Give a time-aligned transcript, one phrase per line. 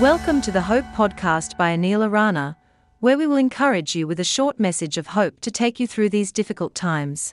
[0.00, 2.58] Welcome to the Hope Podcast by Anil Arana,
[3.00, 6.10] where we will encourage you with a short message of hope to take you through
[6.10, 7.32] these difficult times.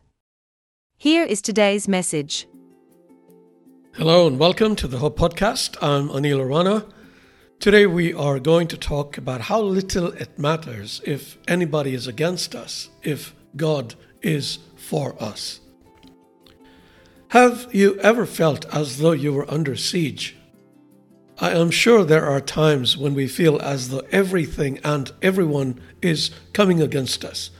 [0.96, 2.48] Here is today's message.
[3.96, 5.76] Hello and welcome to the Hope Podcast.
[5.82, 6.86] I'm Anil Arana.
[7.60, 12.56] Today we are going to talk about how little it matters if anybody is against
[12.56, 15.60] us, if God is for us.
[17.32, 20.38] Have you ever felt as though you were under siege?
[21.44, 26.32] I am sure there are times when we feel as though everything and everyone is
[26.54, 27.52] coming against us.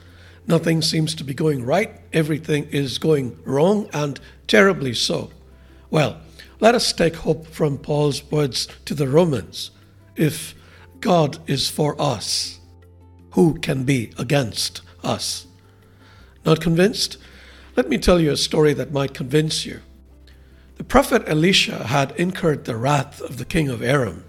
[0.46, 5.30] Nothing seems to be going right, everything is going wrong, and terribly so.
[5.90, 6.18] Well,
[6.60, 9.70] let us take hope from Paul's words to the Romans.
[10.16, 10.54] If
[11.00, 12.60] God is for us,
[13.32, 15.46] who can be against us?
[16.46, 17.18] Not convinced?
[17.76, 19.82] Let me tell you a story that might convince you.
[20.76, 24.24] The prophet Elisha had incurred the wrath of the king of Aram.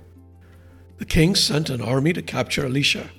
[0.98, 3.10] The king sent an army to capture Elisha.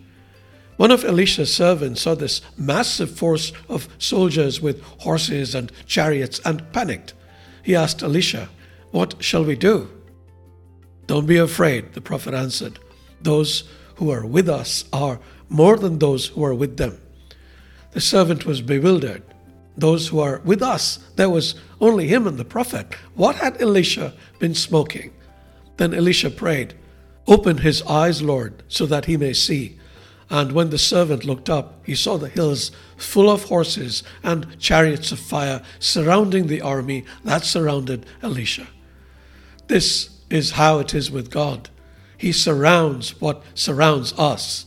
[0.76, 6.70] One of Elisha's servants saw this massive force of soldiers with horses and chariots and
[6.72, 7.14] panicked.
[7.62, 8.48] He asked Elisha,
[8.90, 9.90] What shall we do?
[11.06, 12.78] Don't be afraid, the prophet answered.
[13.20, 13.64] Those
[13.96, 17.00] who are with us are more than those who are with them.
[17.92, 19.22] The servant was bewildered
[19.76, 20.98] those who are with us.
[21.16, 22.94] There was only him and the prophet.
[23.14, 25.12] What had Elisha been smoking?
[25.76, 26.74] Then Elisha prayed,
[27.26, 29.78] Open his eyes, Lord, so that he may see.
[30.30, 35.12] And when the servant looked up, he saw the hills full of horses and chariots
[35.12, 38.66] of fire surrounding the army that surrounded Elisha.
[39.68, 41.68] This is how it is with God.
[42.16, 44.66] He surrounds what surrounds us.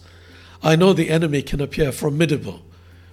[0.61, 2.61] I know the enemy can appear formidable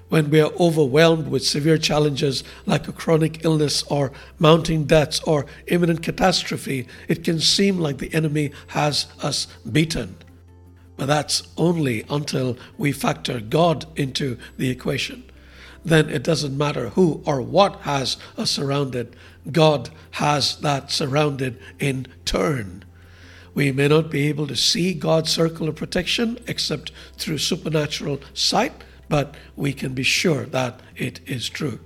[0.09, 5.47] when we are overwhelmed with severe challenges like a chronic illness or mounting debts or
[5.67, 10.17] imminent catastrophe, it can seem like the enemy has us beaten.
[10.97, 15.25] But that's only until we factor God into the equation.
[15.85, 19.15] Then it doesn't matter who or what has us surrounded,
[19.53, 22.85] God has that surrounded in turn.
[23.55, 28.73] We may not be able to see God's circle of protection except through supernatural sight
[29.09, 31.81] but we can be sure that it is true.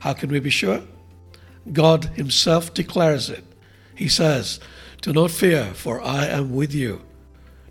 [0.00, 0.82] How can we be sure?
[1.72, 3.44] God Himself declares it.
[3.94, 4.60] He says,
[5.02, 7.02] Do not fear, for I am with you.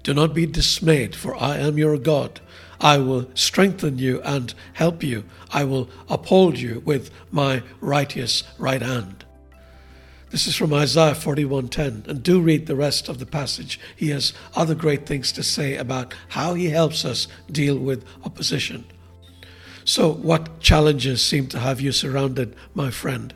[0.03, 2.39] Do not be dismayed, for I am your God.
[2.79, 5.25] I will strengthen you and help you.
[5.51, 9.24] I will uphold you with my righteous right hand.
[10.35, 13.79] This is from Isaiah 41:10 and do read the rest of the passage.
[13.95, 18.83] He has other great things to say about how he helps us deal with opposition.
[19.85, 23.33] So, what challenges seem to have you surrounded, my friend?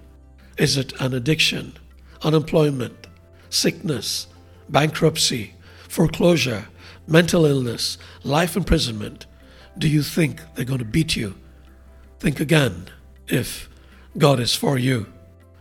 [0.58, 1.78] Is it an addiction,
[2.22, 3.08] unemployment,
[3.50, 4.28] sickness,
[4.68, 5.54] bankruptcy,
[5.88, 6.68] foreclosure,
[7.08, 9.26] mental illness, life imprisonment?
[9.78, 11.36] Do you think they're going to beat you?
[12.20, 12.90] Think again
[13.30, 13.70] if
[14.18, 15.06] God is for you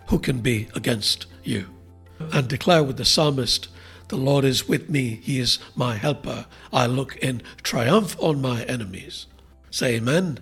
[0.08, 1.66] who can be against you?
[2.32, 3.68] And declare with the psalmist,
[4.08, 6.46] The Lord is with me, He is my helper.
[6.72, 9.26] I look in triumph on my enemies.
[9.70, 10.40] Say amen.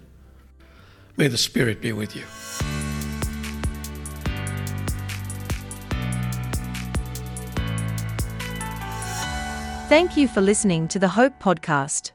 [1.17, 2.25] May the Spirit be with you.
[9.89, 12.11] Thank you for listening to the Hope Podcast.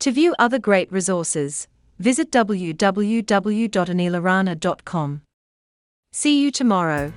[0.00, 1.68] To view other great resources,
[2.00, 5.22] visit www.anilarana.com.
[6.14, 7.10] See you tomorrow.